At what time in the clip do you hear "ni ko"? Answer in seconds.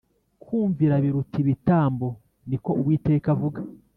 2.49-2.71